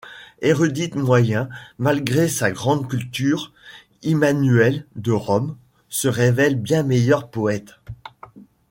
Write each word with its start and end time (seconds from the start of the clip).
Érudit 0.41 0.89
moyen 0.95 1.47
malgré 1.77 2.27
sa 2.27 2.49
grande 2.49 2.89
culture, 2.89 3.51
Immanuel 4.01 4.87
de 4.95 5.11
Rome 5.11 5.55
se 5.89 6.07
révèle 6.07 6.55
bien 6.59 6.81
meilleur 6.81 7.29
poète. 7.29 7.75